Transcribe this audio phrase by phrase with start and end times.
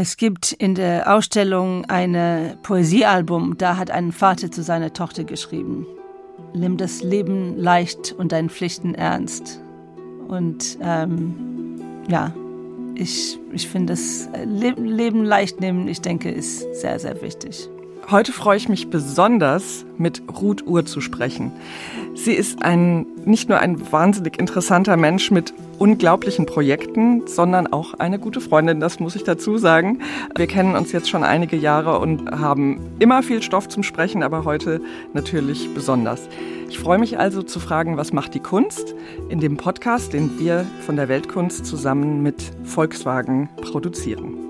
[0.00, 5.88] Es gibt in der Ausstellung ein Poesiealbum, da hat ein Vater zu seiner Tochter geschrieben.
[6.54, 9.60] Nimm das Leben leicht und deine Pflichten ernst.
[10.28, 12.32] Und ähm, ja,
[12.94, 17.68] ich, ich finde das Leben leicht nehmen, ich denke, ist sehr, sehr wichtig.
[18.10, 21.52] Heute freue ich mich besonders, mit Ruth Uhr zu sprechen.
[22.14, 28.18] Sie ist ein, nicht nur ein wahnsinnig interessanter Mensch mit unglaublichen Projekten, sondern auch eine
[28.18, 30.00] gute Freundin, das muss ich dazu sagen.
[30.34, 34.46] Wir kennen uns jetzt schon einige Jahre und haben immer viel Stoff zum Sprechen, aber
[34.46, 34.80] heute
[35.12, 36.30] natürlich besonders.
[36.70, 38.94] Ich freue mich also zu fragen, was macht die Kunst
[39.28, 44.47] in dem Podcast, den wir von der Weltkunst zusammen mit Volkswagen produzieren.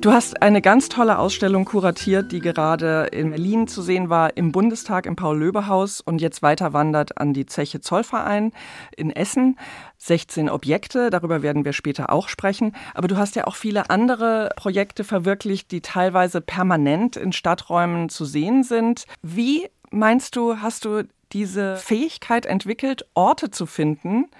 [0.00, 4.50] Du hast eine ganz tolle Ausstellung kuratiert, die gerade in Berlin zu sehen war, im
[4.50, 8.52] Bundestag im Paul-Löbe-Haus und jetzt weiter wandert an die Zeche Zollverein
[8.96, 9.58] in Essen.
[9.98, 12.74] 16 Objekte, darüber werden wir später auch sprechen.
[12.94, 18.24] Aber du hast ja auch viele andere Projekte verwirklicht, die teilweise permanent in Stadträumen zu
[18.24, 19.04] sehen sind.
[19.20, 24.30] Wie meinst du, hast du diese Fähigkeit entwickelt, Orte zu finden,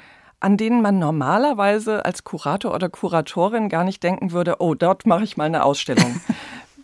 [0.41, 5.25] an denen man normalerweise als Kurator oder Kuratorin gar nicht denken würde, oh, dort mache
[5.25, 6.21] ich mal eine Ausstellung.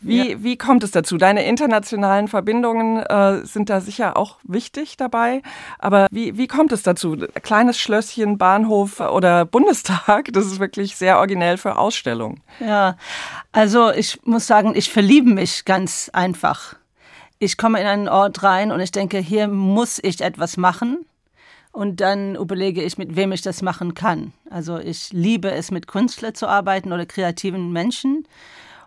[0.01, 0.43] Wie, ja.
[0.43, 1.17] wie kommt es dazu?
[1.17, 5.43] Deine internationalen Verbindungen äh, sind da sicher auch wichtig dabei.
[5.79, 7.17] Aber wie, wie kommt es dazu?
[7.43, 12.41] Kleines Schlösschen, Bahnhof oder Bundestag, das ist wirklich sehr originell für Ausstellungen.
[12.61, 12.97] Ja,
[13.53, 16.77] also ich muss sagen, ich verliebe mich ganz einfach.
[17.39, 21.05] Ich komme in einen Ort rein und ich denke, hier muss ich etwas machen.
[21.77, 24.33] Und dann überlege ich, mit wem ich das machen kann.
[24.49, 28.27] Also ich liebe es, mit Künstlern zu arbeiten oder kreativen Menschen.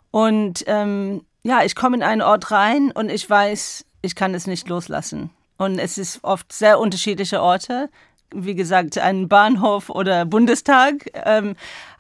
[0.10, 4.48] Und ähm, ja, ich komme in einen Ort rein und ich weiß, ich kann es
[4.48, 5.30] nicht loslassen.
[5.60, 7.92] Und es ist oft sehr unterschiedliche Orte.
[8.34, 11.12] Wie gesagt, ein Bahnhof oder Bundestag.
[11.14, 11.56] Ähm,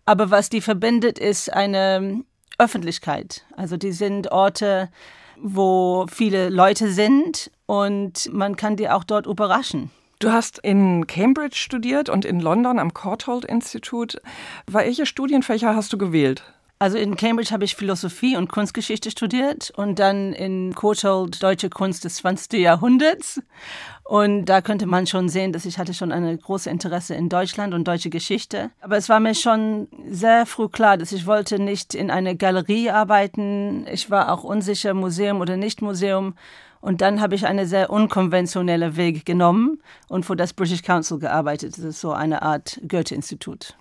[0.05, 2.23] aber was die verbindet, ist eine
[2.57, 3.45] Öffentlichkeit.
[3.55, 4.89] Also die sind Orte,
[5.37, 9.91] wo viele Leute sind und man kann die auch dort überraschen.
[10.19, 14.21] Du hast in Cambridge studiert und in London am Courtauld Institute.
[14.67, 16.43] Welche Studienfächer hast du gewählt?
[16.77, 22.03] Also in Cambridge habe ich Philosophie und Kunstgeschichte studiert und dann in Courtauld Deutsche Kunst
[22.03, 22.59] des 20.
[22.59, 23.41] Jahrhunderts.
[24.03, 27.73] Und da könnte man schon sehen, dass ich hatte schon eine große Interesse in Deutschland
[27.73, 28.71] und deutsche Geschichte.
[28.81, 32.89] Aber es war mir schon sehr früh klar, dass ich wollte nicht in einer Galerie
[32.89, 33.87] arbeiten.
[33.87, 36.33] Ich war auch unsicher, Museum oder nicht Museum.
[36.81, 41.77] Und dann habe ich einen sehr unkonventionellen Weg genommen und für das British Council gearbeitet.
[41.77, 43.75] Das ist so eine Art Goethe-Institut.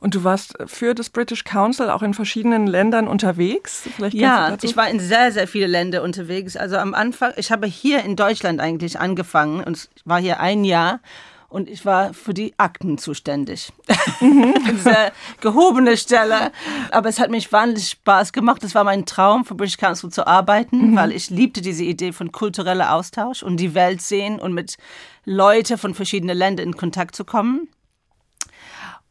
[0.00, 3.88] Und du warst für das British Council auch in verschiedenen Ländern unterwegs?
[4.10, 6.56] Ja, ich war in sehr, sehr viele Länder unterwegs.
[6.56, 11.00] Also am Anfang, ich habe hier in Deutschland eigentlich angefangen und war hier ein Jahr
[11.52, 13.72] und ich war für die Akten zuständig.
[14.20, 14.54] Mhm.
[14.70, 16.50] Diese gehobene Stelle.
[16.90, 18.64] Aber es hat mich wahnsinnig Spaß gemacht.
[18.64, 20.96] Es war mein Traum, für British Council zu arbeiten, mhm.
[20.96, 24.76] weil ich liebte diese Idee von kultureller Austausch und die Welt sehen und mit
[25.24, 27.68] Leuten von verschiedenen Ländern in Kontakt zu kommen.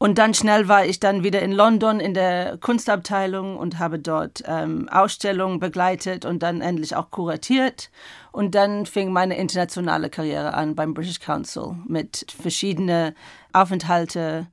[0.02, 4.42] Und dann schnell war ich dann wieder in London in der Kunstabteilung und habe dort
[4.48, 7.92] ähm, Ausstellungen begleitet und dann endlich auch kuratiert.
[8.32, 13.14] Und dann fing meine internationale Karriere an beim British Council mit verschiedenen
[13.54, 14.48] Aufenthalte,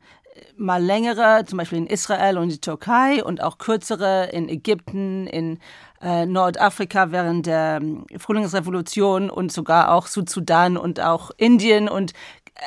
[0.59, 5.59] mal längere, zum Beispiel in Israel und die Türkei und auch kürzere in Ägypten, in
[6.01, 12.13] äh, Nordafrika während der ähm, Frühlingsrevolution und sogar auch Südsudan und auch Indien und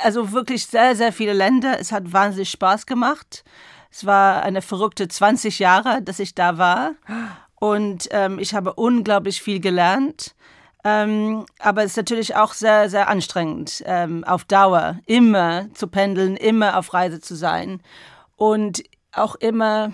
[0.03, 1.79] also wirklich sehr, sehr viele Länder.
[1.79, 3.43] Es hat wahnsinnig Spaß gemacht.
[3.91, 6.93] Es war eine verrückte 20 Jahre, dass ich da war.
[7.55, 10.33] Und ähm, ich habe unglaublich viel gelernt.
[10.83, 16.35] Ähm, aber es ist natürlich auch sehr, sehr anstrengend, ähm, auf Dauer immer zu pendeln,
[16.35, 17.83] immer auf Reise zu sein.
[18.35, 18.81] Und
[19.11, 19.93] auch immer,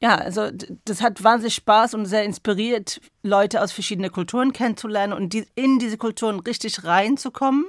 [0.00, 0.50] ja, also
[0.84, 5.78] das hat wahnsinnig Spaß und sehr inspiriert, Leute aus verschiedenen Kulturen kennenzulernen und die, in
[5.78, 7.66] diese Kulturen richtig reinzukommen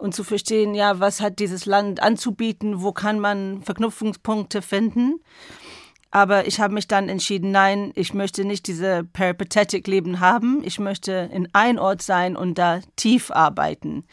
[0.00, 5.20] und zu verstehen, ja, was hat dieses Land anzubieten, wo kann man Verknüpfungspunkte finden.
[6.10, 10.62] Aber ich habe mich dann entschieden, nein, ich möchte nicht diese peripatetic Leben haben.
[10.64, 14.04] Ich möchte in ein Ort sein und da tief arbeiten.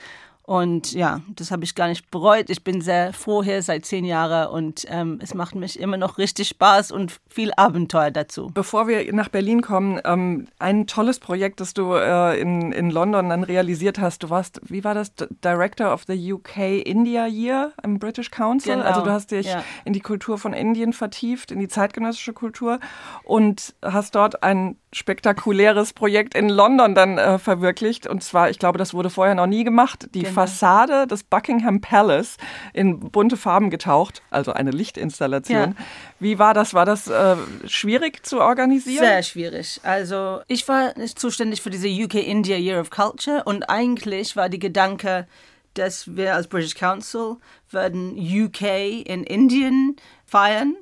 [0.47, 2.49] Und ja, das habe ich gar nicht bereut.
[2.49, 6.17] Ich bin sehr froh hier seit zehn Jahren und ähm, es macht mich immer noch
[6.17, 8.49] richtig Spaß und viel Abenteuer dazu.
[8.53, 13.27] Bevor wir nach Berlin kommen, ähm, ein tolles Projekt, das du äh, in, in London
[13.27, 14.23] dann realisiert hast.
[14.23, 15.11] Du warst, wie war das,
[15.43, 18.75] Director of the UK India Year im British Council.
[18.75, 18.85] Genau.
[18.85, 19.65] Also du hast dich ja.
[19.83, 22.79] in die Kultur von Indien vertieft, in die zeitgenössische Kultur
[23.25, 28.07] und hast dort ein spektakuläres Projekt in London dann äh, verwirklicht.
[28.07, 30.33] Und zwar, ich glaube, das wurde vorher noch nie gemacht, die genau.
[30.33, 32.37] Fassade des Buckingham Palace
[32.73, 35.75] in bunte Farben getaucht, also eine Lichtinstallation.
[35.77, 35.85] Ja.
[36.19, 36.73] Wie war das?
[36.73, 37.35] War das äh,
[37.65, 39.03] schwierig zu organisieren?
[39.03, 39.81] Sehr schwierig.
[39.83, 44.59] Also ich war zuständig für diese UK India Year of Culture und eigentlich war die
[44.59, 45.27] Gedanke,
[45.73, 47.35] dass wir als British Council
[47.71, 48.61] werden UK
[49.05, 50.75] in Indien feiern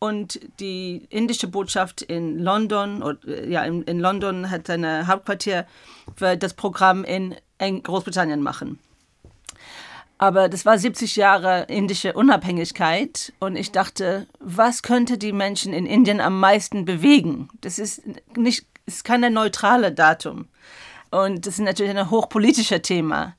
[0.00, 5.66] und die indische Botschaft in London, äh, ja, in, in London hat seine Hauptquartier,
[6.16, 7.36] wird das Programm in
[7.82, 8.80] Großbritannien machen.
[10.16, 15.86] Aber das war 70 Jahre indische Unabhängigkeit und ich dachte, was könnte die Menschen in
[15.86, 17.48] Indien am meisten bewegen?
[17.60, 18.02] Das ist
[18.36, 20.48] nicht, ist kein neutrale Datum.
[21.10, 23.34] Und das ist natürlich ein hochpolitisches Thema.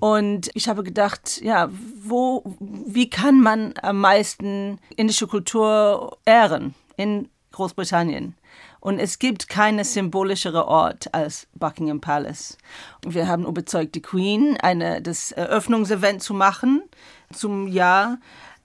[0.00, 1.70] Und ich habe gedacht, ja,
[2.02, 8.34] wo, wie kann man am meisten indische Kultur ehren in Großbritannien?
[8.80, 12.58] Und es gibt keinen symbolischere Ort als Buckingham Palace.
[13.02, 16.82] Und wir haben überzeugt, die Queen eine, das Eröffnungsevent zu machen
[17.32, 18.18] zum Jahr.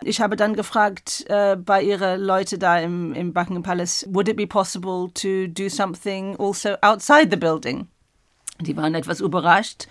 [0.03, 4.35] Ich habe dann gefragt äh, bei ihren Leute da im, im Buckingham Palace, would it
[4.35, 7.87] be possible to do something also outside the building?
[8.59, 9.87] Die waren etwas überrascht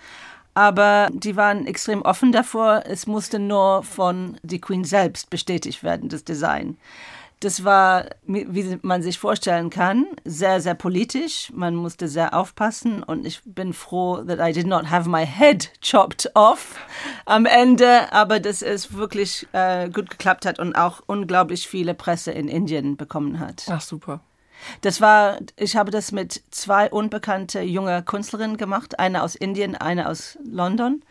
[0.59, 2.83] aber die waren extrem offen davor.
[2.85, 6.77] Es musste nur von die Queen selbst bestätigt werden, das Design.
[7.39, 11.49] Das war, wie man sich vorstellen kann, sehr, sehr politisch.
[11.55, 15.71] Man musste sehr aufpassen und ich bin froh, that I did not have my head
[15.81, 16.75] chopped off
[17.25, 22.31] am Ende, aber dass es wirklich äh, gut geklappt hat und auch unglaublich viele Presse
[22.31, 23.63] in Indien bekommen hat.
[23.69, 24.19] Ach, super.
[24.81, 30.09] Das war, ich habe das mit zwei unbekannte junge Künstlerinnen gemacht, eine aus Indien, eine
[30.09, 31.01] aus London.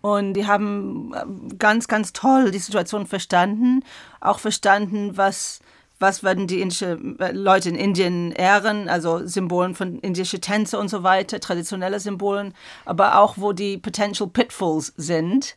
[0.00, 3.82] Und die haben äh, ganz, ganz toll die Situation verstanden,
[4.20, 5.60] auch verstanden, was,
[5.98, 10.88] was werden die indische äh, Leute in Indien ehren, also Symbolen von indische Tänze und
[10.88, 12.54] so weiter, traditionelle Symbolen,
[12.84, 15.56] aber auch wo die potential pitfalls sind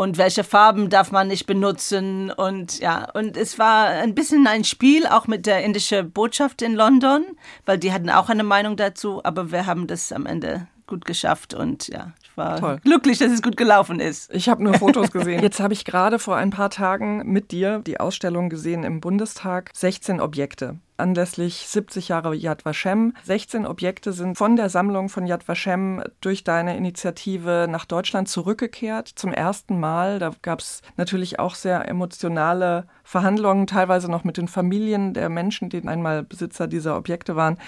[0.00, 2.30] und welche Farben darf man nicht benutzen?
[2.30, 6.74] Und ja und es war ein bisschen ein Spiel auch mit der indischen Botschaft in
[6.74, 7.22] London,
[7.66, 11.54] weil die hatten auch eine Meinung dazu, aber wir haben das am Ende gut geschafft
[11.54, 12.80] und ja, ich war Toll.
[12.84, 14.30] glücklich, dass es gut gelaufen ist.
[14.34, 15.42] Ich habe nur Fotos gesehen.
[15.42, 19.70] Jetzt habe ich gerade vor ein paar Tagen mit dir die Ausstellung gesehen im Bundestag
[19.72, 23.14] 16 Objekte anlässlich 70 Jahre Yad Vashem.
[23.24, 29.08] 16 Objekte sind von der Sammlung von Yad Vashem durch deine Initiative nach Deutschland zurückgekehrt.
[29.08, 30.18] Zum ersten Mal.
[30.18, 35.70] Da gab es natürlich auch sehr emotionale Verhandlungen, teilweise noch mit den Familien der Menschen,
[35.70, 37.58] die einmal Besitzer dieser Objekte waren.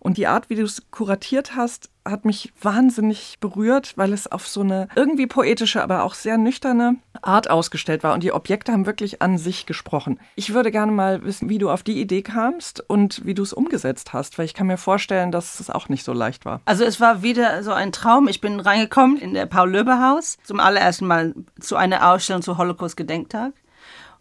[0.00, 4.48] Und die Art, wie du es kuratiert hast, hat mich wahnsinnig berührt, weil es auf
[4.48, 8.14] so eine irgendwie poetische, aber auch sehr nüchterne Art ausgestellt war.
[8.14, 10.18] Und die Objekte haben wirklich an sich gesprochen.
[10.36, 13.52] Ich würde gerne mal wissen, wie du auf die Idee kamst und wie du es
[13.52, 16.62] umgesetzt hast, weil ich kann mir vorstellen, dass es auch nicht so leicht war.
[16.64, 18.26] Also es war wieder so ein Traum.
[18.26, 23.52] Ich bin reingekommen in der Paul-Löbe-Haus zum allerersten Mal zu einer Ausstellung zu Holocaust-Gedenktag.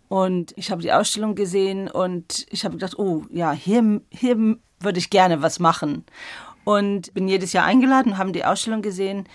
[0.09, 4.99] Und ich habe die Ausstellung gesehen und ich habe gedacht, oh ja, hier, hier würde
[4.99, 6.05] ich gerne was machen.
[6.63, 9.27] Und bin jedes Jahr eingeladen, haben die Ausstellung gesehen.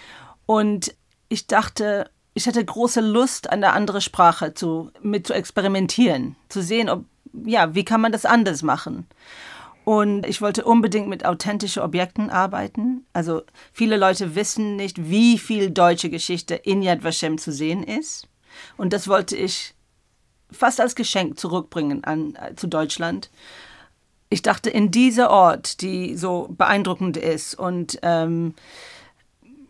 [0.46, 0.94] Und
[1.29, 6.88] ich dachte, ich hatte große Lust, eine andere Sprache zu, mit zu experimentieren, zu sehen,
[6.88, 7.05] ob,
[7.44, 9.06] ja, wie kann man das anders machen.
[9.85, 13.05] Und ich wollte unbedingt mit authentischen Objekten arbeiten.
[13.12, 13.43] Also
[13.73, 18.26] viele Leute wissen nicht, wie viel deutsche Geschichte in Yad Vashem zu sehen ist.
[18.76, 19.75] Und das wollte ich
[20.50, 23.31] fast als Geschenk zurückbringen an, zu Deutschland
[24.35, 28.55] ich dachte, in dieser Ort, die so beeindruckend ist und ähm,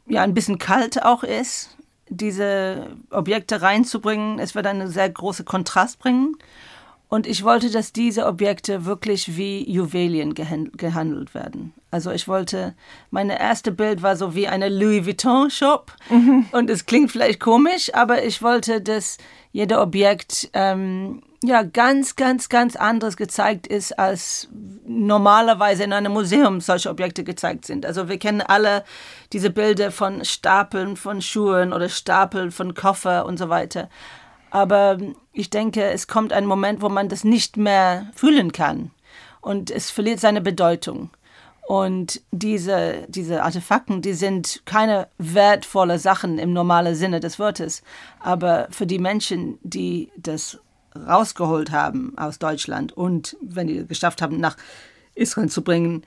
[0.07, 1.77] ja ein bisschen kalt auch ist,
[2.09, 6.37] diese Objekte reinzubringen, es wird einen sehr großen Kontrast bringen.
[7.11, 11.75] Und ich wollte, dass diese Objekte wirklich wie Juwelien gehandelt werden.
[11.91, 12.75] Also ich wollte,
[13.11, 15.93] meine erste Bild war so wie eine Louis Vuitton Shop.
[16.09, 16.47] Mhm.
[16.53, 19.19] Und es klingt vielleicht komisch, aber ich wollte, dass
[19.55, 24.49] jeder Objekt ähm, ja ganz, ganz, ganz anderes gezeigt ist, als
[24.85, 27.87] normalerweise in einem Museum solche Objekte gezeigt sind.
[27.87, 28.83] Also wir kennen alle
[29.33, 33.89] diese Bilder von Stapeln von Schuhen oder Stapeln von Koffer und so weiter.
[34.51, 34.99] Aber
[35.33, 38.91] ich denke, es kommt ein Moment, wo man das nicht mehr fühlen kann
[39.41, 41.11] und es verliert seine Bedeutung.
[41.67, 47.83] Und diese, diese Artefakten, die sind keine wertvolle Sachen im normalen Sinne des Wortes.
[48.21, 50.59] Aber für die Menschen, die das
[50.95, 54.57] rausgeholt haben aus Deutschland und wenn die geschafft haben, nach
[55.15, 56.05] Israel zu bringen,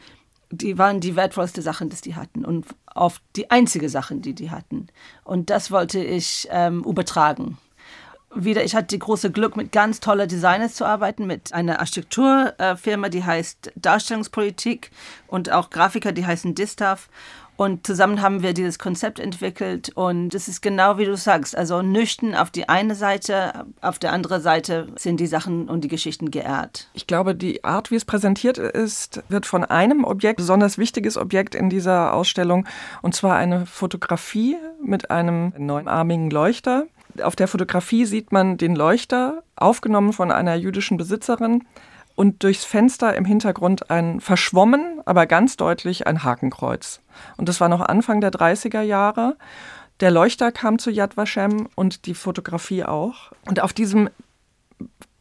[0.49, 4.49] die waren die wertvollste Sachen, die die hatten und auf die einzige Sachen, die die
[4.49, 4.87] hatten.
[5.25, 7.57] Und das wollte ich ähm, übertragen
[8.43, 13.09] wieder, ich hatte die große Glück, mit ganz toller Designers zu arbeiten, mit einer Architekturfirma,
[13.09, 14.91] die heißt Darstellungspolitik
[15.27, 17.09] und auch Grafiker, die heißen Distaff.
[17.57, 21.81] Und zusammen haben wir dieses Konzept entwickelt und es ist genau wie du sagst, also
[21.81, 26.29] nüchtern auf die eine Seite, auf der anderen Seite sind die Sachen und die Geschichten
[26.29, 26.87] geehrt.
[26.93, 31.55] Ich glaube, die Art, wie es präsentiert ist, wird von einem Objekt, besonders wichtiges Objekt
[31.55, 32.67] in dieser Ausstellung,
[33.01, 36.85] und zwar eine Fotografie mit einem neunarmigen Leuchter.
[37.21, 41.63] Auf der Fotografie sieht man den Leuchter, aufgenommen von einer jüdischen Besitzerin,
[42.15, 46.99] und durchs Fenster im Hintergrund ein verschwommen, aber ganz deutlich ein Hakenkreuz.
[47.37, 49.37] Und das war noch Anfang der 30er Jahre.
[49.99, 53.31] Der Leuchter kam zu Yad Vashem und die Fotografie auch.
[53.45, 54.09] Und auf diesem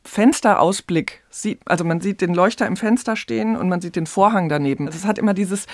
[0.06, 4.48] Fensterausblick sieht, also man sieht den Leuchter im Fenster stehen und man sieht den Vorhang
[4.48, 4.88] daneben.
[4.88, 5.66] Es hat immer dieses,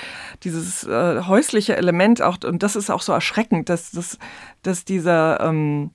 [0.43, 4.19] dieses äh, häusliche Element auch, und das ist auch so erschreckend, dass, dass,
[4.63, 5.91] dass dieser ähm,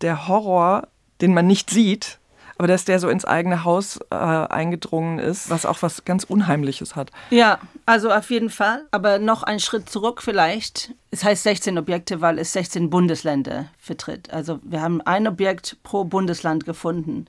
[0.00, 0.88] der Horror,
[1.20, 2.18] den man nicht sieht,
[2.58, 6.96] aber dass der so ins eigene Haus äh, eingedrungen ist, was auch was ganz Unheimliches
[6.96, 7.10] hat.
[7.30, 8.86] Ja, also auf jeden Fall.
[8.92, 10.94] Aber noch einen Schritt zurück vielleicht.
[11.10, 14.30] Es heißt 16 Objekte, weil es 16 Bundesländer vertritt.
[14.30, 17.26] Also wir haben ein Objekt pro Bundesland gefunden.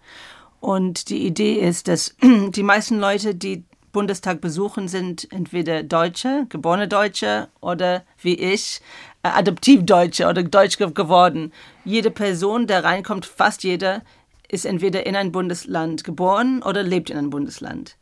[0.61, 3.65] Und die Idee ist, dass die meisten Leute, die
[3.97, 8.79] Bundestag besuchen, sind entweder Deutsche, geborene Deutsche oder wie ich,
[9.23, 11.51] äh, Adoptivdeutsche oder Deutsch geworden.
[11.83, 14.03] Jede Person, der reinkommt, fast jeder,
[14.49, 17.97] ist entweder in ein Bundesland geboren oder lebt in einem Bundesland.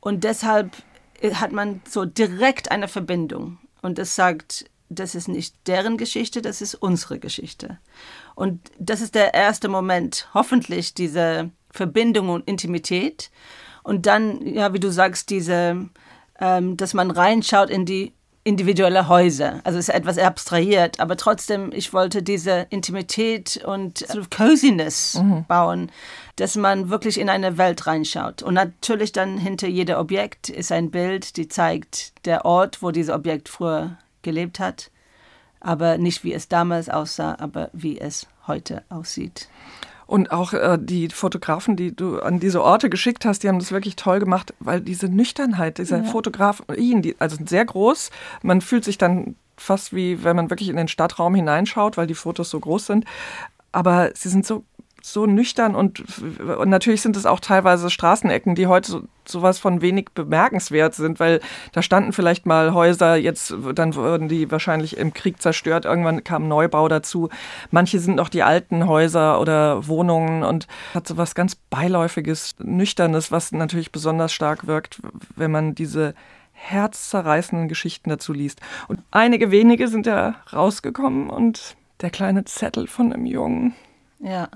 [0.00, 0.72] Und deshalb
[1.20, 3.58] äh, hat man so direkt eine Verbindung.
[3.82, 7.78] Und das sagt, das ist nicht deren Geschichte, das ist unsere Geschichte.
[8.34, 13.30] Und das ist der erste Moment, hoffentlich diese Verbindung und Intimität.
[13.86, 15.86] Und dann, ja, wie du sagst, diese,
[16.40, 18.12] ähm, dass man reinschaut in die
[18.42, 19.60] individuelle Häuser.
[19.62, 25.14] Also es ist etwas abstrahiert, aber trotzdem, ich wollte diese Intimität und sort of Coziness
[25.14, 25.44] mhm.
[25.46, 25.92] bauen,
[26.34, 28.42] dass man wirklich in eine Welt reinschaut.
[28.42, 33.14] Und natürlich dann hinter jedem Objekt ist ein Bild, die zeigt der Ort, wo dieses
[33.14, 34.90] Objekt früher gelebt hat,
[35.60, 39.48] aber nicht wie es damals aussah, aber wie es heute aussieht.
[40.06, 43.72] Und auch äh, die Fotografen, die du an diese Orte geschickt hast, die haben das
[43.72, 46.04] wirklich toll gemacht, weil diese Nüchternheit dieser ja.
[46.04, 48.10] Fotografien, die, also sehr groß,
[48.42, 52.14] man fühlt sich dann fast wie, wenn man wirklich in den Stadtraum hineinschaut, weil die
[52.14, 53.04] Fotos so groß sind.
[53.72, 54.64] Aber sie sind so
[55.06, 56.02] so nüchtern und,
[56.40, 61.20] und natürlich sind es auch teilweise Straßenecken, die heute so, sowas von wenig bemerkenswert sind,
[61.20, 66.24] weil da standen vielleicht mal Häuser, jetzt dann wurden die wahrscheinlich im Krieg zerstört, irgendwann
[66.24, 67.28] kam Neubau dazu.
[67.70, 73.52] Manche sind noch die alten Häuser oder Wohnungen und hat sowas ganz beiläufiges, nüchternes, was
[73.52, 75.00] natürlich besonders stark wirkt,
[75.36, 76.14] wenn man diese
[76.52, 78.60] herzzerreißenden Geschichten dazu liest.
[78.88, 83.74] Und einige wenige sind ja rausgekommen und der kleine Zettel von einem Jungen.
[84.18, 84.48] Ja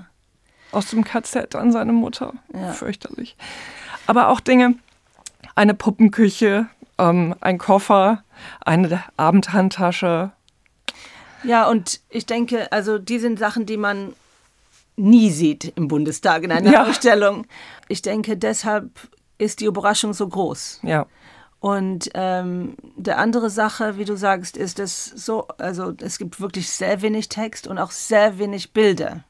[0.72, 2.34] aus dem KZ an seine Mutter.
[2.52, 2.72] Ja.
[2.72, 3.36] Fürchterlich.
[4.06, 4.74] Aber auch Dinge,
[5.54, 8.22] eine Puppenküche, ähm, ein Koffer,
[8.60, 10.32] eine Abendhandtasche.
[11.42, 14.14] Ja, und ich denke, also die sind Sachen, die man
[14.96, 16.86] nie sieht im Bundestag in einer ja.
[16.86, 17.46] Ausstellung.
[17.88, 18.90] Ich denke, deshalb
[19.38, 20.80] ist die Überraschung so groß.
[20.82, 21.06] Ja.
[21.60, 26.70] Und ähm, der andere Sache, wie du sagst, ist es so, also es gibt wirklich
[26.70, 29.24] sehr wenig Text und auch sehr wenig Bilder.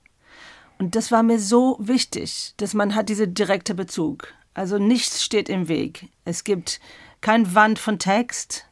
[0.80, 4.28] Und das war mir so wichtig, dass man hat diesen direkten Bezug.
[4.54, 6.08] Also nichts steht im Weg.
[6.24, 6.80] Es gibt
[7.20, 8.64] kein Wand von Text,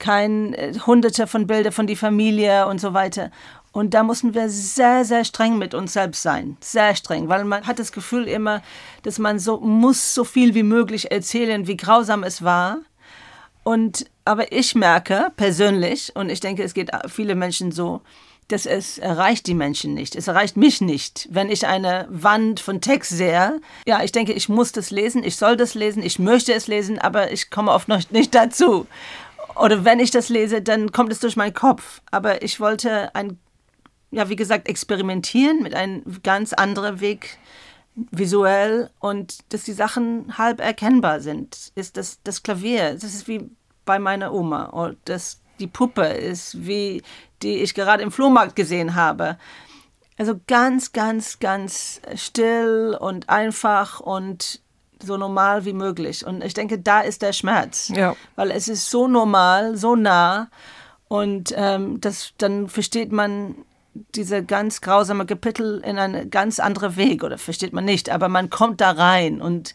[0.00, 3.30] kein äh, Hunderte von Bildern von die Familie und so weiter.
[3.70, 6.56] Und da mussten wir sehr, sehr streng mit uns selbst sein.
[6.60, 8.60] Sehr streng, weil man hat das Gefühl immer,
[9.04, 12.78] dass man so muss so viel wie möglich erzählen, wie grausam es war.
[13.62, 18.02] Und aber ich merke persönlich, und ich denke, es geht viele Menschen so,
[18.52, 20.14] dass es erreicht die Menschen nicht.
[20.14, 21.26] Es erreicht mich nicht.
[21.30, 25.36] Wenn ich eine Wand von Text sehe, ja, ich denke, ich muss das lesen, ich
[25.36, 28.86] soll das lesen, ich möchte es lesen, aber ich komme oft noch nicht dazu.
[29.56, 32.02] Oder wenn ich das lese, dann kommt es durch meinen Kopf.
[32.10, 33.38] Aber ich wollte ein,
[34.10, 37.38] ja, wie gesagt, experimentieren mit einem ganz anderen Weg
[37.94, 41.72] visuell und dass die Sachen halb erkennbar sind.
[41.74, 43.50] Ist das, das Klavier, das ist wie
[43.84, 44.64] bei meiner Oma.
[44.64, 47.02] Und das, die Puppe ist wie
[47.42, 49.36] die ich gerade im Flohmarkt gesehen habe.
[50.18, 54.60] Also ganz, ganz, ganz still und einfach und
[55.02, 56.24] so normal wie möglich.
[56.24, 57.90] Und ich denke, da ist der Schmerz.
[57.94, 58.14] Ja.
[58.36, 60.48] Weil es ist so normal, so nah.
[61.08, 63.56] Und ähm, das, dann versteht man
[64.14, 67.24] diese ganz grausame Kapitel in einen ganz anderen Weg.
[67.24, 68.10] Oder versteht man nicht.
[68.10, 69.74] Aber man kommt da rein und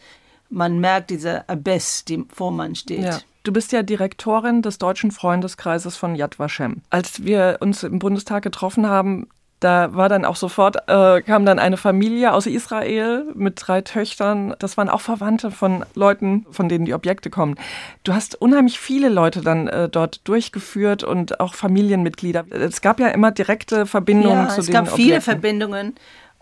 [0.50, 3.04] man merkt diese Abyss, die vor man steht.
[3.04, 3.20] Ja.
[3.44, 6.82] Du bist ja Direktorin des Deutschen Freundeskreises von Yad Vashem.
[6.90, 9.28] Als wir uns im Bundestag getroffen haben,
[9.60, 14.54] Da war dann auch sofort, äh, kam dann eine Familie aus Israel mit drei Töchtern.
[14.60, 17.56] Das waren auch Verwandte von Leuten, von denen die Objekte kommen.
[18.04, 22.46] Du hast unheimlich viele Leute dann äh, dort durchgeführt und auch Familienmitglieder.
[22.52, 24.84] Es gab ja immer direkte Verbindungen ja, zu den Objekten.
[24.84, 25.96] Es gab viele Verbindungen.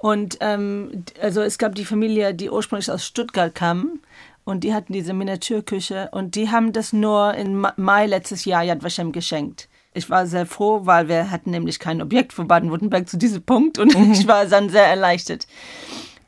[0.06, 4.00] Und ähm, also es gab die Familie, die ursprünglich aus Stuttgart kam
[4.44, 8.84] und die hatten diese Miniaturküche und die haben das nur im Mai letztes Jahr Yad
[8.84, 13.18] Vashem geschenkt ich war sehr froh, weil wir hatten nämlich kein Objekt für Baden-Württemberg zu
[13.18, 14.12] diesem Punkt und mhm.
[14.12, 15.48] ich war dann sehr erleichtert.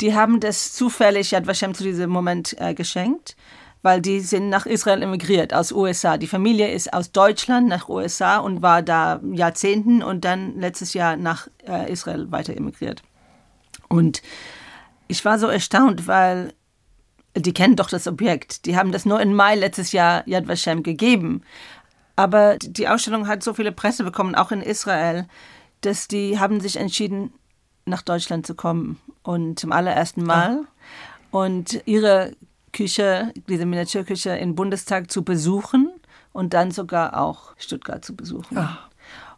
[0.01, 3.35] Die haben das zufällig Yad Vashem zu diesem Moment äh, geschenkt,
[3.81, 6.17] weil die sind nach Israel emigriert aus USA.
[6.17, 11.17] Die Familie ist aus Deutschland nach USA und war da Jahrzehnten und dann letztes Jahr
[11.17, 13.03] nach äh, Israel weiter emigriert.
[13.87, 14.21] Und
[15.07, 16.53] ich war so erstaunt, weil
[17.35, 18.65] die kennen doch das Objekt.
[18.65, 21.43] Die haben das nur im Mai letztes Jahr Yad Vashem gegeben.
[22.15, 25.27] Aber die Ausstellung hat so viele Presse bekommen, auch in Israel,
[25.81, 27.31] dass die haben sich entschieden,
[27.85, 28.99] nach Deutschland zu kommen.
[29.23, 30.61] Und zum allerersten Mal.
[31.31, 31.39] Oh.
[31.43, 32.33] Und ihre
[32.73, 35.89] Küche, diese Miniaturküche im Bundestag zu besuchen
[36.33, 38.57] und dann sogar auch Stuttgart zu besuchen.
[38.57, 38.96] Oh.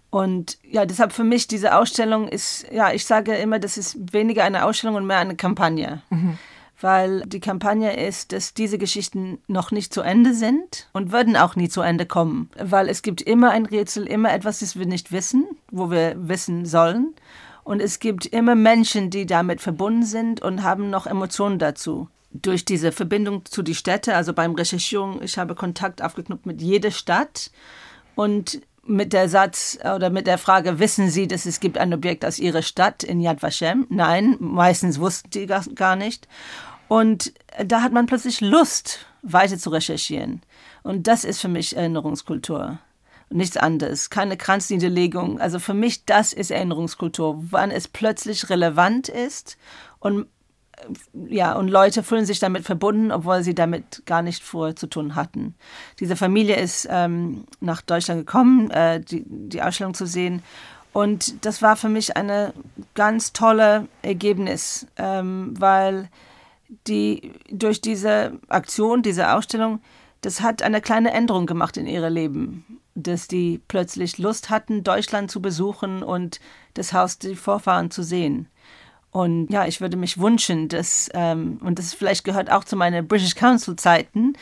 [0.09, 4.43] Und ja, deshalb für mich diese Ausstellung ist, ja, ich sage immer, das ist weniger
[4.43, 6.01] eine Ausstellung und mehr eine Kampagne.
[6.09, 6.37] Mhm
[6.81, 11.55] weil die Kampagne ist, dass diese Geschichten noch nicht zu Ende sind und würden auch
[11.55, 15.11] nie zu Ende kommen, weil es gibt immer ein Rätsel, immer etwas, das wir nicht
[15.11, 17.13] wissen, wo wir wissen sollen.
[17.63, 22.07] Und es gibt immer Menschen, die damit verbunden sind und haben noch Emotionen dazu.
[22.31, 26.91] Durch diese Verbindung zu die Städte, also beim Recherchieren, ich habe Kontakt aufgeknüpft mit jeder
[26.91, 27.51] Stadt
[28.15, 32.25] und mit der Satz oder mit der Frage, wissen Sie, dass es gibt ein Objekt
[32.25, 33.85] aus Ihrer Stadt in Yad Vashem?
[33.89, 36.27] Nein, meistens wussten die gar nicht.
[36.87, 40.41] Und da hat man plötzlich Lust, weiter zu recherchieren.
[40.83, 42.79] Und das ist für mich Erinnerungskultur.
[43.29, 44.09] nichts anderes.
[44.09, 45.39] Keine Kranzniederlegung.
[45.39, 47.37] Also für mich, das ist Erinnerungskultur.
[47.51, 49.57] Wann es plötzlich relevant ist
[49.99, 50.27] und
[51.13, 55.15] ja, und Leute fühlen sich damit verbunden, obwohl sie damit gar nicht vorher zu tun
[55.15, 55.55] hatten.
[55.99, 60.41] Diese Familie ist ähm, nach Deutschland gekommen, äh, die, die Ausstellung zu sehen.
[60.93, 62.53] Und das war für mich eine
[62.95, 66.09] ganz tolle Ergebnis, ähm, weil
[66.87, 69.81] die durch diese Aktion, diese Ausstellung,
[70.21, 75.31] das hat eine kleine Änderung gemacht in ihrem Leben, dass die plötzlich Lust hatten, Deutschland
[75.31, 76.39] zu besuchen und
[76.73, 78.47] das Haus der Vorfahren zu sehen.
[79.11, 83.07] Und ja, ich würde mich wünschen, dass, ähm, und das vielleicht gehört auch zu meinen
[83.07, 84.33] British Council Zeiten,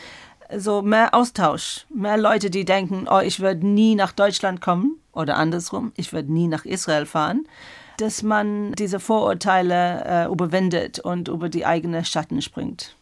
[0.58, 5.38] so mehr Austausch, mehr Leute, die denken, oh, ich würde nie nach Deutschland kommen oder
[5.38, 7.46] andersrum, ich würde nie nach Israel fahren
[7.98, 12.96] dass man diese Vorurteile äh, überwindet und über die eigene Schatten springt.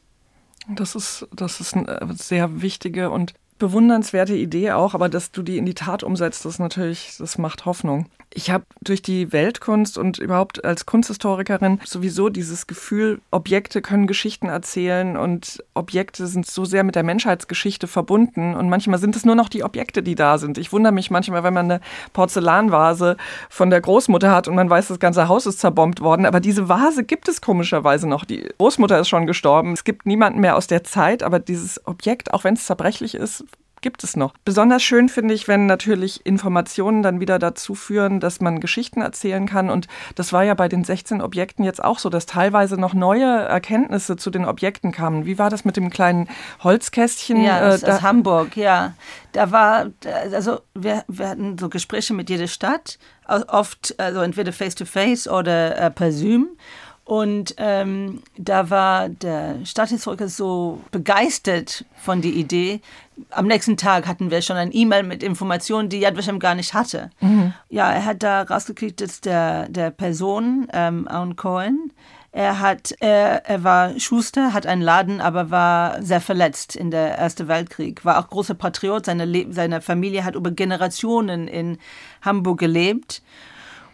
[0.70, 5.58] Das ist, das ist eine sehr wichtige und bewundernswerte Idee auch, aber dass du die
[5.58, 8.08] in die Tat umsetzt, das natürlich, das macht Hoffnung.
[8.38, 14.50] Ich habe durch die Weltkunst und überhaupt als Kunsthistorikerin sowieso dieses Gefühl, Objekte können Geschichten
[14.50, 19.36] erzählen und Objekte sind so sehr mit der Menschheitsgeschichte verbunden und manchmal sind es nur
[19.36, 20.58] noch die Objekte, die da sind.
[20.58, 23.16] Ich wundere mich manchmal, wenn man eine Porzellanvase
[23.50, 26.68] von der Großmutter hat und man weiß, das ganze Haus ist zerbombt worden, aber diese
[26.68, 28.26] Vase gibt es komischerweise noch.
[28.26, 29.72] Die Großmutter ist schon gestorben.
[29.72, 33.46] Es gibt niemanden mehr aus der Zeit, aber dieses Objekt, auch wenn es zerbrechlich ist,
[33.86, 34.34] gibt es noch.
[34.44, 39.46] Besonders schön finde ich, wenn natürlich Informationen dann wieder dazu führen, dass man Geschichten erzählen
[39.46, 39.70] kann.
[39.70, 43.28] Und das war ja bei den 16 Objekten jetzt auch so, dass teilweise noch neue
[43.28, 45.28] Erkenntnisse zu den Objekten kamen.
[45.28, 46.28] Wie war das mit dem kleinen
[46.64, 47.44] Holzkästchen?
[47.44, 48.96] Ja, das äh, aus Hamburg, ja.
[49.34, 49.92] Da war,
[50.34, 55.78] also wir, wir hatten so Gespräche mit jeder Stadt, oft also entweder face-to-face -face oder
[55.78, 56.58] äh, per Zoom.
[57.06, 62.82] Und ähm, da war der Stadthistoriker so begeistert von der Idee.
[63.30, 66.74] Am nächsten Tag hatten wir schon ein E-Mail mit Informationen, die Yad Vashem gar nicht
[66.74, 67.12] hatte.
[67.22, 67.54] Mhm.
[67.70, 71.94] Ja, er hat da rausgekriegt, dass der, der Person, ähm, Aaron Cohen,
[72.32, 77.20] er, hat, er, er war Schuster, hat einen Laden, aber war sehr verletzt in der
[77.20, 78.04] Ersten Weltkrieg.
[78.04, 79.06] War auch großer Patriot.
[79.06, 81.78] Seine, Le seine Familie hat über Generationen in
[82.24, 83.22] Hamburg gelebt.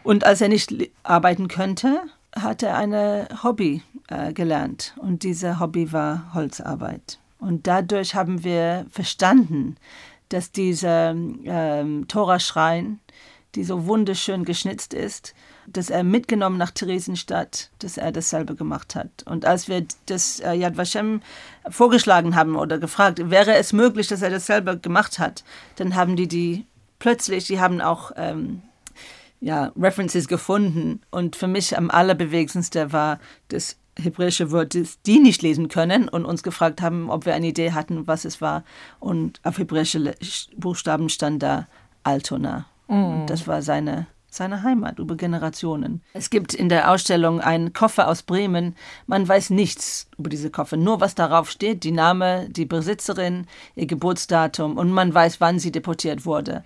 [0.01, 2.01] Und als er nicht arbeiten könnte,
[2.35, 7.19] hat er eine Hobby äh, gelernt und diese Hobby war Holzarbeit.
[7.39, 9.75] Und dadurch haben wir verstanden,
[10.29, 12.99] dass dieser ähm, Toraschrein,
[13.55, 15.33] die so wunderschön geschnitzt ist,
[15.67, 19.23] dass er mitgenommen nach Theresienstadt, dass er dasselbe gemacht hat.
[19.25, 21.21] Und als wir das äh, Yad Vashem
[21.69, 25.43] vorgeschlagen haben oder gefragt, wäre es möglich, dass er dasselbe gemacht hat,
[25.75, 26.65] dann haben die die
[26.99, 28.61] plötzlich, die haben auch ähm,
[29.41, 31.01] ja, References gefunden.
[31.09, 36.23] Und für mich am allerbewegendsten war das hebräische Wort, das die nicht lesen können und
[36.23, 38.63] uns gefragt haben, ob wir eine Idee hatten, was es war.
[38.99, 40.15] Und auf hebräische
[40.55, 41.67] Buchstaben stand da
[42.03, 42.67] Altona.
[42.87, 43.25] Mm.
[43.25, 46.01] das war seine seine Heimat über Generationen.
[46.13, 48.75] Es gibt in der Ausstellung einen Koffer aus Bremen.
[49.05, 53.87] Man weiß nichts über diese Koffer, nur was darauf steht, die Name, die Besitzerin, ihr
[53.87, 56.63] Geburtsdatum und man weiß, wann sie deportiert wurde.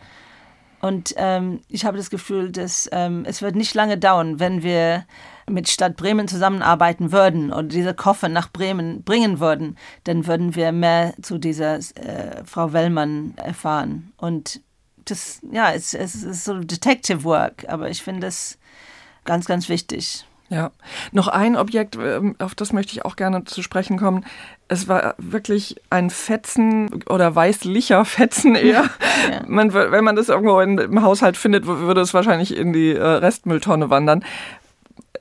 [0.85, 5.07] Und ähm, ich habe das Gefühl, dass ähm, es wird nicht lange dauern, wenn wir
[5.49, 10.71] mit Stadt Bremen zusammenarbeiten würden oder diese Koffer nach Bremen bringen würden, dann würden wir
[10.71, 14.13] mehr zu dieser äh, Frau Wellmann erfahren.
[14.17, 14.61] Und
[15.05, 18.59] das, ja, es, es ist so Detective Work, aber ich finde es
[19.23, 20.23] ganz, ganz wichtig.
[20.49, 20.71] Ja,
[21.11, 24.25] noch ein Objekt, ähm, auf das möchte ich auch gerne zu sprechen kommen.
[24.67, 28.83] Es war wirklich ein Fetzen oder weißlicher Fetzen eher.
[29.31, 29.41] Ja.
[29.47, 33.89] Man, wenn man das irgendwo im Haushalt findet, würde es wahrscheinlich in die äh, Restmülltonne
[33.89, 34.23] wandern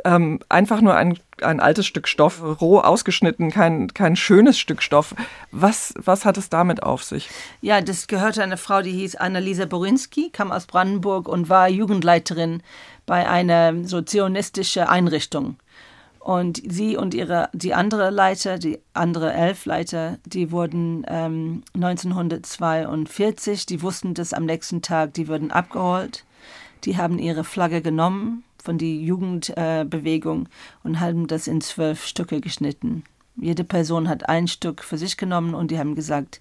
[0.04, 5.14] ähm, einfach nur ein, ein altes Stück Stoff, roh ausgeschnitten, kein, kein schönes Stück Stoff.
[5.50, 7.30] Was, was hat es damit auf sich?
[7.60, 12.62] Ja, das gehörte einer Frau, die hieß Annalisa Borinski, kam aus Brandenburg und war Jugendleiterin
[13.06, 15.56] bei einer so zionistischen Einrichtung.
[16.18, 23.66] Und sie und ihre, die andere Leiter, die andere elf Leiter, die wurden ähm, 1942,
[23.66, 26.24] die wussten das am nächsten Tag, die würden abgeholt.
[26.84, 30.48] Die haben ihre Flagge genommen von der Jugendbewegung äh,
[30.82, 33.04] und haben das in zwölf Stücke geschnitten.
[33.36, 36.40] Jede Person hat ein Stück für sich genommen und die haben gesagt,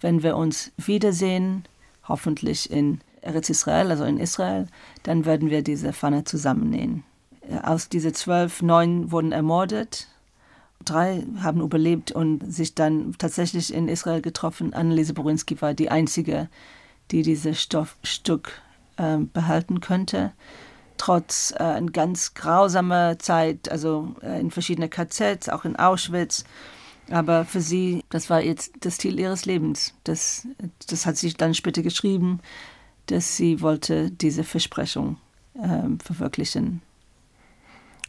[0.00, 1.64] wenn wir uns wiedersehen,
[2.08, 4.66] hoffentlich in Eretz Israel, also in Israel,
[5.02, 7.04] dann werden wir diese Pfanne zusammennähen.
[7.48, 10.08] Äh, aus diesen zwölf, neun wurden ermordet,
[10.84, 14.72] drei haben überlebt und sich dann tatsächlich in Israel getroffen.
[14.72, 16.48] Anneliese Borinski war die einzige,
[17.10, 18.52] die dieses Stoffstück
[18.96, 20.32] äh, behalten könnte
[21.00, 26.44] trotz äh, eine ganz grausame Zeit, also äh, in verschiedenen KZs, auch in Auschwitz.
[27.10, 29.94] Aber für sie, das war jetzt das Ziel ihres Lebens.
[30.04, 30.46] Das,
[30.88, 32.40] das hat sie dann später geschrieben,
[33.10, 35.16] dass sie wollte diese Versprechung
[35.54, 36.82] äh, verwirklichen.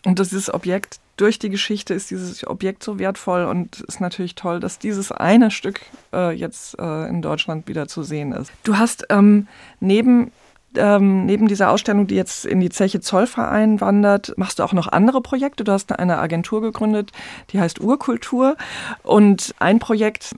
[0.06, 4.60] Und dieses Objekt, durch die Geschichte ist dieses Objekt so wertvoll und ist natürlich toll,
[4.60, 8.52] dass dieses eine Stück äh, jetzt äh, in Deutschland wieder zu sehen ist.
[8.64, 9.48] Du hast ähm,
[9.80, 10.32] neben
[10.76, 14.88] ähm, neben dieser Ausstellung, die jetzt in die Zeche Zollverein wandert, machst du auch noch
[14.88, 15.64] andere Projekte.
[15.64, 17.12] Du hast eine Agentur gegründet,
[17.52, 18.56] die heißt Urkultur.
[19.04, 20.36] Und ein Projekt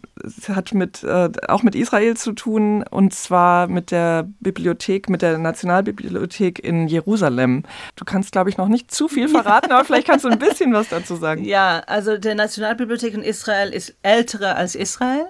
[0.50, 5.38] hat mit, äh, auch mit Israel zu tun, und zwar mit der Bibliothek, mit der
[5.38, 7.64] Nationalbibliothek in Jerusalem.
[7.96, 10.74] Du kannst, glaube ich, noch nicht zu viel verraten, aber vielleicht kannst du ein bisschen
[10.74, 11.44] was dazu sagen.
[11.44, 15.26] Ja, also die Nationalbibliothek in Israel ist ältere als Israel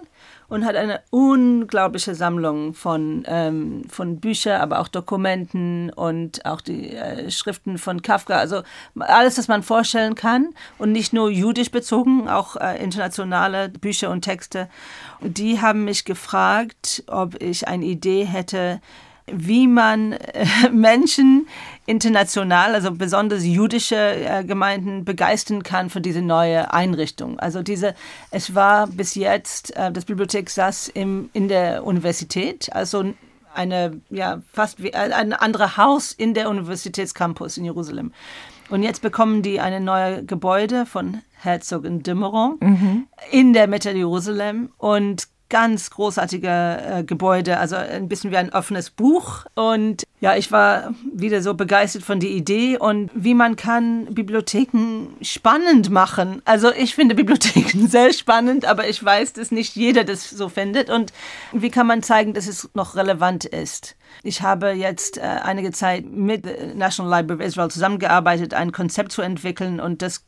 [0.54, 6.92] und hat eine unglaubliche Sammlung von, ähm, von Büchern, aber auch Dokumenten und auch die
[6.92, 8.38] äh, Schriften von Kafka.
[8.38, 8.62] Also
[9.00, 14.22] alles, was man vorstellen kann und nicht nur jüdisch bezogen, auch äh, internationale Bücher und
[14.22, 14.70] Texte.
[15.22, 18.80] Die haben mich gefragt, ob ich eine Idee hätte,
[19.26, 21.48] wie man äh, Menschen
[21.86, 27.40] international, also besonders jüdische äh, Gemeinden begeistern kann für diese neue Einrichtung.
[27.40, 27.94] Also diese,
[28.32, 33.14] es war bis jetzt, äh, das Bibliothek saß im, in der Universität, also
[33.54, 38.12] eine, ja, fast wie ein anderes Haus in der Universitätscampus in Jerusalem.
[38.70, 43.08] Und jetzt bekommen die eine neue Gebäude von Herzog in Dümmerung mhm.
[43.30, 48.90] in der Mitte Jerusalem und ganz großartige äh, Gebäude, also ein bisschen wie ein offenes
[48.90, 49.46] Buch.
[49.56, 55.10] Und ja, ich war wieder so begeistert von der Idee und wie man kann Bibliotheken
[55.22, 56.42] spannend machen.
[56.46, 60.90] Also ich finde Bibliotheken sehr spannend, aber ich weiß, dass nicht jeder das so findet.
[60.90, 61.14] Und
[61.52, 63.96] wie kann man zeigen, dass es noch relevant ist?
[64.24, 69.22] Ich habe jetzt äh, einige Zeit mit National Library of Israel zusammengearbeitet, ein Konzept zu
[69.22, 70.26] entwickeln und das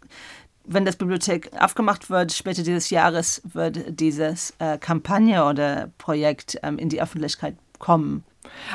[0.68, 6.78] wenn das Bibliothek aufgemacht wird, später dieses Jahres wird dieses äh, Kampagne oder Projekt ähm,
[6.78, 8.24] in die Öffentlichkeit kommen.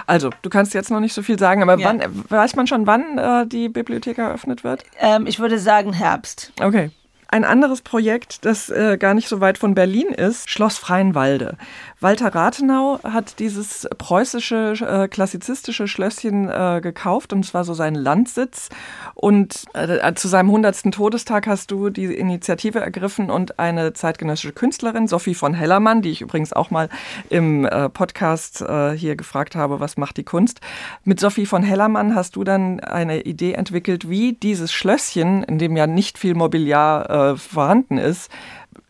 [0.07, 1.87] Also, du kannst jetzt noch nicht so viel sagen, aber ja.
[1.87, 4.85] wann weiß man schon, wann äh, die Bibliothek eröffnet wird?
[4.99, 6.53] Ähm, ich würde sagen Herbst.
[6.61, 6.91] Okay.
[7.33, 11.57] Ein anderes Projekt, das äh, gar nicht so weit von Berlin ist, Schloss Freienwalde.
[12.01, 18.69] Walter Rathenau hat dieses preußische, äh, klassizistische Schlösschen äh, gekauft und zwar so sein Landsitz.
[19.15, 20.91] Und äh, zu seinem 100.
[20.93, 26.23] Todestag hast du die Initiative ergriffen und eine zeitgenössische Künstlerin, Sophie von Hellermann, die ich
[26.23, 26.89] übrigens auch mal
[27.29, 30.61] im äh, Podcast äh, hier gefragt habe, was macht die Kunst.
[31.05, 35.77] Mit Sophie von Hellermann hast du dann eine Idee entwickelt, wie dieses Schlösschen, in dem
[35.77, 38.31] ja nicht viel Mobiliar äh, vorhanden ist,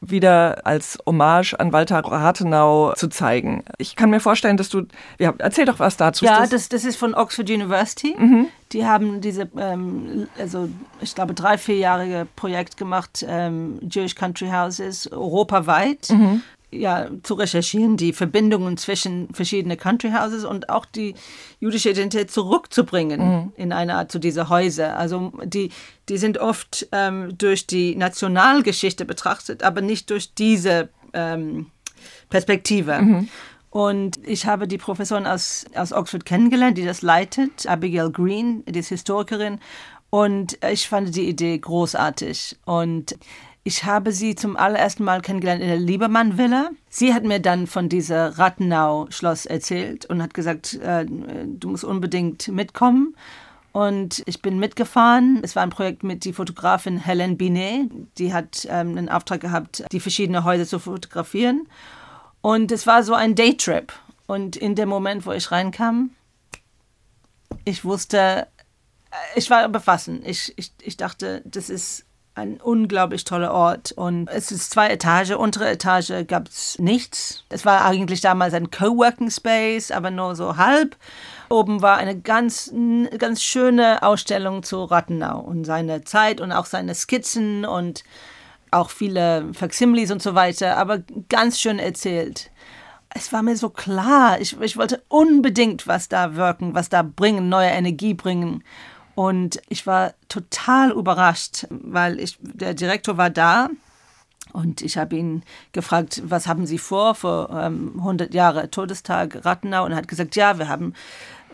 [0.00, 3.64] wieder als Hommage an Walter Rathenau zu zeigen.
[3.78, 4.86] Ich kann mir vorstellen, dass du,
[5.18, 6.24] ja, erzähl doch was dazu.
[6.24, 8.14] Ja, das, das ist von Oxford University.
[8.18, 8.48] Mhm.
[8.72, 10.68] Die haben diese, ähm, also
[11.00, 16.08] ich glaube, drei, vierjährige Projekt gemacht, ähm, Jewish Country Houses, europaweit.
[16.10, 16.42] Mhm.
[16.72, 21.14] Ja, zu recherchieren, die Verbindungen zwischen verschiedenen Country Houses und auch die
[21.58, 23.52] jüdische Identität zurückzubringen mhm.
[23.56, 24.96] in eine Art zu diese Häuser.
[24.96, 25.70] Also die,
[26.08, 31.66] die sind oft ähm, durch die Nationalgeschichte betrachtet, aber nicht durch diese ähm,
[32.28, 33.00] Perspektive.
[33.00, 33.28] Mhm.
[33.70, 38.80] Und ich habe die Professorin aus, aus Oxford kennengelernt, die das leitet, Abigail Green, die
[38.80, 39.60] ist Historikerin.
[40.10, 42.58] Und ich fand die Idee großartig.
[42.64, 43.16] Und
[43.62, 46.70] ich habe sie zum allerersten Mal kennengelernt in der Liebermann-Villa.
[46.88, 52.48] Sie hat mir dann von dieser Rathenau-Schloss erzählt und hat gesagt, äh, du musst unbedingt
[52.48, 53.14] mitkommen.
[53.72, 55.40] Und ich bin mitgefahren.
[55.42, 57.90] Es war ein Projekt mit die Fotografin Helen Binet.
[58.18, 61.68] Die hat ähm, einen Auftrag gehabt, die verschiedenen Häuser zu fotografieren.
[62.40, 63.92] Und es war so ein Daytrip.
[64.26, 66.10] Und in dem Moment, wo ich reinkam,
[67.64, 68.18] ich wusste,
[69.10, 70.22] äh, ich war befassen.
[70.24, 75.34] Ich, ich, ich dachte, das ist ein unglaublich toller Ort und es ist zwei Etagen.
[75.34, 77.44] Untere Etage gab es nichts.
[77.48, 80.96] Es war eigentlich damals ein Coworking Space, aber nur so halb.
[81.48, 82.72] Oben war eine ganz,
[83.18, 88.04] ganz schöne Ausstellung zu Rattenau und seine Zeit und auch seine Skizzen und
[88.70, 92.50] auch viele Facsimiles und so weiter, aber ganz schön erzählt.
[93.12, 97.48] Es war mir so klar, ich, ich wollte unbedingt was da wirken, was da bringen,
[97.48, 98.62] neue Energie bringen.
[99.20, 103.68] Und ich war total überrascht, weil ich, der Direktor war da
[104.54, 109.84] und ich habe ihn gefragt, was haben Sie vor für ähm, 100 Jahre Todestag Rattenau?
[109.84, 110.94] Und er hat gesagt, ja, wir haben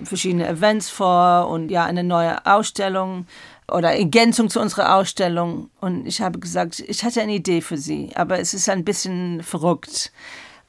[0.00, 3.26] verschiedene Events vor und ja, eine neue Ausstellung
[3.66, 5.68] oder Ergänzung zu unserer Ausstellung.
[5.80, 9.42] Und ich habe gesagt, ich hatte eine Idee für Sie, aber es ist ein bisschen
[9.42, 10.12] verrückt.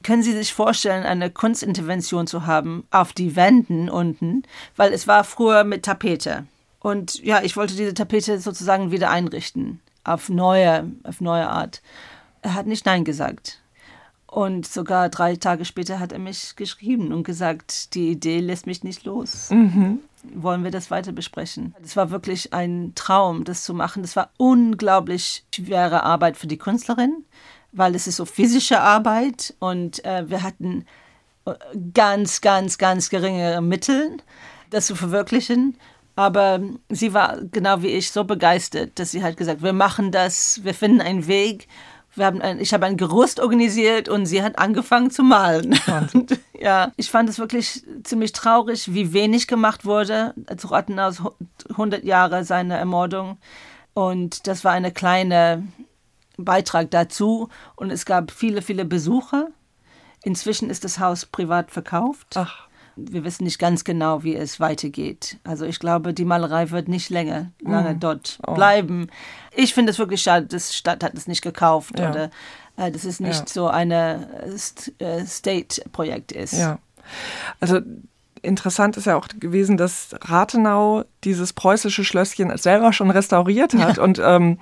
[0.02, 4.42] Können Sie sich vorstellen, eine Kunstintervention zu haben auf die Wänden unten?
[4.74, 6.44] Weil es war früher mit Tapete.
[6.80, 11.82] Und ja, ich wollte diese Tapete sozusagen wieder einrichten, auf neue, auf neue Art.
[12.42, 13.60] Er hat nicht Nein gesagt.
[14.26, 18.84] Und sogar drei Tage später hat er mich geschrieben und gesagt, die Idee lässt mich
[18.84, 19.48] nicht los.
[19.50, 20.00] Mhm.
[20.34, 21.74] Wollen wir das weiter besprechen?
[21.82, 24.02] Es war wirklich ein Traum, das zu machen.
[24.02, 27.24] Das war unglaublich schwere Arbeit für die Künstlerin,
[27.72, 30.84] weil es ist so physische Arbeit und äh, wir hatten
[31.46, 31.54] äh,
[31.94, 34.18] ganz, ganz, ganz geringe Mittel,
[34.68, 35.78] das zu verwirklichen.
[36.18, 40.58] Aber sie war genau wie ich so begeistert, dass sie hat gesagt, wir machen das,
[40.64, 41.68] wir finden einen Weg.
[42.16, 45.78] Wir haben ein, ich habe ein Gerüst organisiert und sie hat angefangen zu malen.
[46.12, 51.22] Und, ja, ich fand es wirklich ziemlich traurig, wie wenig gemacht wurde zu Rattenhaus
[51.70, 53.38] 100 Jahre seiner Ermordung.
[53.94, 55.68] Und das war eine kleine
[56.36, 57.48] Beitrag dazu.
[57.76, 59.50] Und es gab viele, viele Besucher.
[60.24, 62.34] Inzwischen ist das Haus privat verkauft.
[62.34, 62.67] Ach
[62.98, 65.38] wir wissen nicht ganz genau, wie es weitergeht.
[65.44, 68.00] Also ich glaube, die Malerei wird nicht länger, lange mm.
[68.00, 68.54] dort oh.
[68.54, 69.08] bleiben.
[69.54, 72.10] Ich finde es wirklich schade, das Stadt hat es nicht gekauft ja.
[72.10, 72.30] oder
[72.76, 73.46] äh, das ist nicht ja.
[73.48, 74.26] so ein äh,
[75.26, 76.52] State-Projekt ist.
[76.52, 76.78] Ja.
[77.60, 77.80] Also
[78.42, 84.02] interessant ist ja auch gewesen, dass Rathenau dieses preußische Schlösschen selber schon restauriert hat ja.
[84.02, 84.58] und ähm,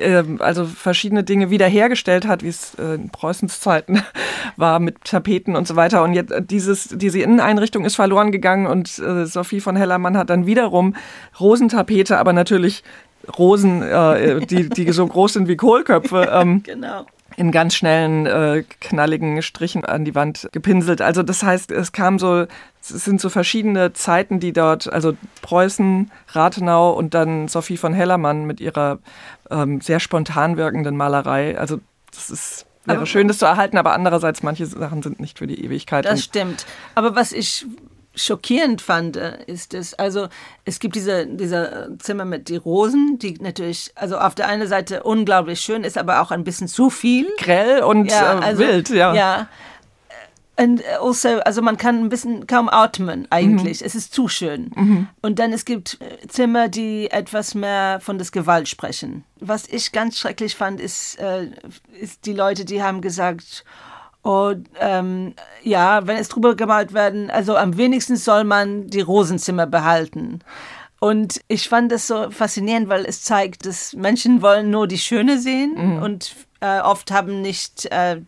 [0.00, 4.02] ähm, also verschiedene Dinge wiederhergestellt hat, wie es äh, in Preußens Zeiten
[4.56, 6.02] war mit Tapeten und so weiter.
[6.02, 10.30] Und jetzt äh, dieses, diese Inneneinrichtung ist verloren gegangen und äh, Sophie von Hellermann hat
[10.30, 10.96] dann wiederum
[11.38, 12.82] Rosentapete, aber natürlich
[13.38, 16.28] Rosen, äh, die, die so groß sind wie Kohlköpfe.
[16.40, 17.06] Ähm, genau
[17.40, 21.00] in ganz schnellen, äh, knalligen Strichen an die Wand gepinselt.
[21.00, 22.44] Also das heißt, es kam so,
[22.82, 28.44] es sind so verschiedene Zeiten, die dort, also Preußen, Rathenau und dann Sophie von Hellermann
[28.44, 28.98] mit ihrer
[29.50, 31.58] ähm, sehr spontan wirkenden Malerei.
[31.58, 31.80] Also
[32.12, 35.64] das ist wäre schön, das zu erhalten, aber andererseits manche Sachen sind nicht für die
[35.64, 36.04] Ewigkeit.
[36.04, 36.66] Das stimmt.
[36.94, 37.64] Aber was ich
[38.24, 40.28] schockierend fand, äh, ist es, also
[40.64, 45.02] es gibt diese, diese Zimmer mit die Rosen, die natürlich, also auf der einen Seite
[45.02, 47.28] unglaublich schön ist, aber auch ein bisschen zu viel.
[47.38, 49.14] Grell und ja, äh, also, wild, ja.
[49.14, 49.48] Ja.
[50.56, 53.80] Und also, also man kann ein bisschen kaum atmen eigentlich.
[53.80, 53.86] Mhm.
[53.86, 54.70] Es ist zu schön.
[54.74, 55.08] Mhm.
[55.22, 59.24] Und dann es gibt äh, Zimmer, die etwas mehr von das Gewalt sprechen.
[59.38, 61.46] Was ich ganz schrecklich fand, ist, äh,
[61.98, 63.64] ist die Leute, die haben gesagt,
[64.22, 69.66] und ähm, ja, wenn es drüber gemalt werden, also am wenigsten soll man die Rosenzimmer
[69.66, 70.40] behalten.
[70.98, 75.38] Und ich fand das so faszinierend, weil es zeigt, dass Menschen wollen nur die Schöne
[75.38, 76.02] sehen mhm.
[76.02, 78.20] und äh, oft haben nicht äh,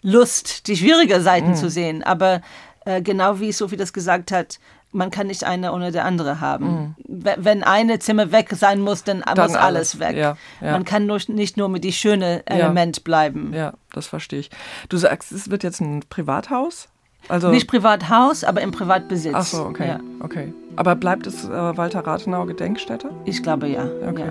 [0.00, 1.54] Lust, die schwierigen Seiten mhm.
[1.56, 2.02] zu sehen.
[2.02, 2.40] Aber
[2.86, 4.58] äh, genau wie Sophie das gesagt hat,
[4.92, 6.94] man kann nicht eine ohne der andere haben.
[7.06, 7.24] Mhm.
[7.36, 10.16] Wenn eine Zimmer weg sein muss, dann, dann muss alles, alles weg.
[10.16, 10.72] Ja, ja.
[10.72, 13.02] Man kann nur, nicht nur mit die schöne Element ja.
[13.04, 13.52] bleiben.
[13.52, 14.50] Ja, das verstehe ich.
[14.88, 16.88] Du sagst, es wird jetzt ein Privathaus?
[17.28, 19.34] Also nicht Privathaus, aber im Privatbesitz.
[19.34, 19.96] Ach so, okay.
[20.20, 20.54] okay.
[20.76, 23.10] Aber bleibt es äh, Walter Rathenau Gedenkstätte?
[23.24, 23.86] Ich glaube ja.
[24.08, 24.30] Okay.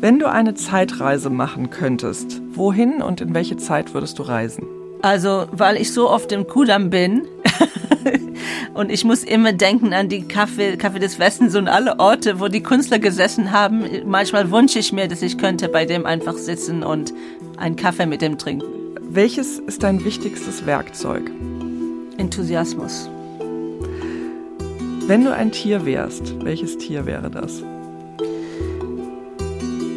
[0.00, 4.77] Wenn du eine Zeitreise machen könntest, wohin und in welche Zeit würdest du reisen?
[5.02, 7.26] Also, weil ich so oft im Kudamm bin
[8.74, 12.48] und ich muss immer denken an die Kaffee, Kaffee des Westens und alle Orte, wo
[12.48, 13.84] die Künstler gesessen haben.
[14.06, 17.12] Manchmal wünsche ich mir, dass ich könnte bei dem einfach sitzen und
[17.56, 18.66] einen Kaffee mit dem trinken.
[19.00, 21.30] Welches ist dein wichtigstes Werkzeug?
[22.16, 23.08] Enthusiasmus.
[25.06, 27.62] Wenn du ein Tier wärst, welches Tier wäre das?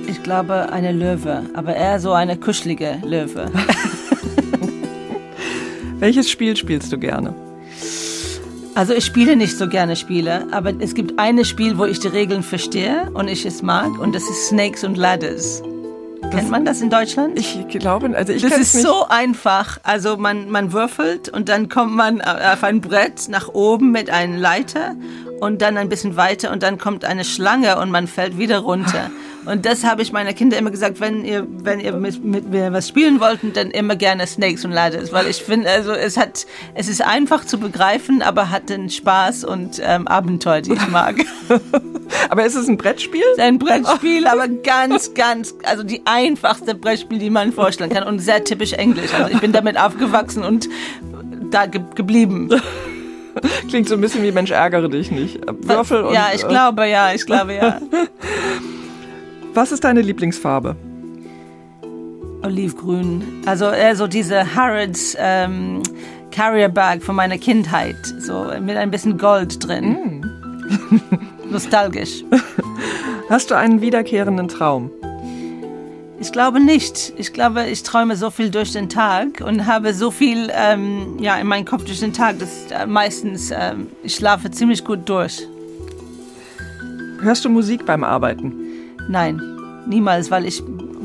[0.08, 3.52] Ich glaube eine Löwe, aber eher so eine kuschelige Löwe.
[6.02, 7.36] Welches Spiel spielst du gerne?
[8.74, 12.08] Also ich spiele nicht so gerne Spiele, aber es gibt ein Spiel, wo ich die
[12.08, 15.62] Regeln verstehe und ich es mag und das ist Snakes und Ladders.
[16.24, 17.38] Das, Kennt man das in Deutschland?
[17.38, 18.84] Ich glaube, also ich Das ist nicht.
[18.88, 19.80] so einfach.
[19.84, 24.40] Also man, man würfelt und dann kommt man auf ein Brett nach oben mit einer
[24.40, 24.96] Leiter
[25.40, 29.12] und dann ein bisschen weiter und dann kommt eine Schlange und man fällt wieder runter.
[29.46, 32.72] Und das habe ich meiner Kinder immer gesagt, wenn ihr, wenn ihr mit, mit mir
[32.72, 36.46] was spielen wollten, dann immer gerne Snakes und Ladders, weil ich finde, also es hat,
[36.76, 41.16] es ist einfach zu begreifen, aber hat den Spaß und ähm, Abenteuer, die ich mag.
[42.30, 43.24] aber ist es ein Brettspiel?
[43.32, 48.04] Es ist ein Brettspiel, aber ganz, ganz, also die einfachste Brettspiel, die man vorstellen kann
[48.04, 49.14] und sehr typisch Englisch.
[49.14, 50.70] Also ich bin damit aufgewachsen und
[51.50, 52.50] da ge geblieben.
[53.70, 55.40] Klingt so ein bisschen wie Mensch, ärgere dich nicht.
[55.48, 56.14] Würfel und.
[56.14, 57.80] Ja, ich glaube, ja, ich glaube, ja.
[59.54, 60.78] Was ist deine Lieblingsfarbe?
[62.42, 63.22] Olivgrün.
[63.46, 65.84] Also eher so diese Harrods ähm,
[66.32, 67.98] Carrier Bag von meiner Kindheit.
[68.20, 70.22] So mit ein bisschen Gold drin.
[70.22, 71.52] Mm.
[71.52, 72.24] Nostalgisch.
[73.30, 74.90] Hast du einen wiederkehrenden Traum?
[76.22, 77.12] Ich glaube nicht.
[77.18, 81.36] Ich glaube, ich träume so viel durch den Tag und habe so viel ähm, ja,
[81.36, 85.46] in meinem Kopf durch den Tag, dass äh, meistens äh, ich schlafe ziemlich gut durch.
[87.22, 88.71] Hörst du Musik beim Arbeiten?
[89.10, 89.42] Nein,
[89.88, 90.64] niemals, weil ich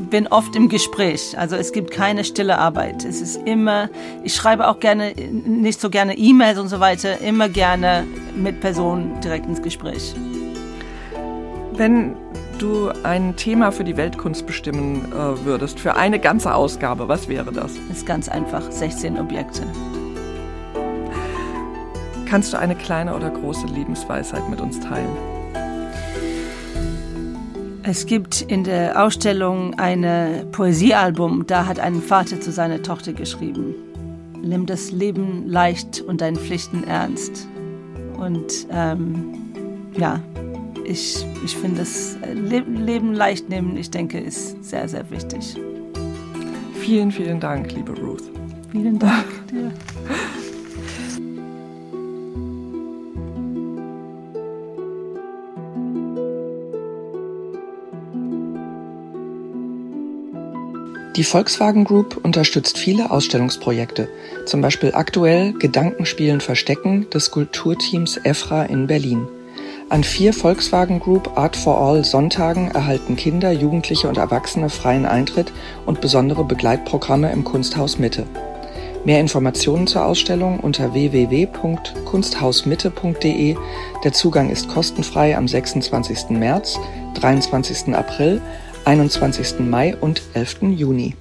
[0.09, 1.37] bin oft im Gespräch.
[1.37, 3.03] Also es gibt keine stille Arbeit.
[3.03, 3.89] Es ist immer,
[4.23, 8.05] ich schreibe auch gerne, nicht so gerne E-Mails und so weiter, immer gerne
[8.35, 10.13] mit Personen direkt ins Gespräch.
[11.73, 12.15] Wenn
[12.57, 17.51] du ein Thema für die Weltkunst bestimmen äh, würdest, für eine ganze Ausgabe, was wäre
[17.51, 17.75] das?
[17.87, 19.63] Das ist ganz einfach, 16 Objekte.
[22.27, 25.36] Kannst du eine kleine oder große Lebensweisheit mit uns teilen?
[27.89, 30.05] Es gibt in der Ausstellung ein
[30.51, 33.75] Poesiealbum, da hat ein Vater zu seiner Tochter geschrieben.
[34.43, 37.47] Nimm das Leben leicht und deine Pflichten ernst.
[38.17, 39.33] Und ähm,
[39.97, 40.19] ja,
[40.83, 45.55] ich, ich finde das Leben leicht nehmen, ich denke, ist sehr, sehr wichtig.
[46.81, 48.23] Vielen, vielen Dank, liebe Ruth.
[48.69, 49.71] Vielen Dank dir.
[61.17, 64.07] Die Volkswagen Group unterstützt viele Ausstellungsprojekte,
[64.45, 69.27] zum Beispiel aktuell Gedankenspielen Verstecken des Kulturteams EFRA in Berlin.
[69.89, 75.51] An vier Volkswagen Group Art for All Sonntagen erhalten Kinder, Jugendliche und Erwachsene freien Eintritt
[75.87, 78.27] und besondere Begleitprogramme im Kunsthaus Mitte.
[79.03, 83.55] Mehr Informationen zur Ausstellung unter www.kunsthausmitte.de.
[84.03, 86.29] Der Zugang ist kostenfrei am 26.
[86.29, 86.77] März,
[87.15, 87.95] 23.
[87.95, 88.39] April
[88.87, 89.59] 21.
[89.59, 90.71] Mai und 11.
[90.77, 91.13] Juni.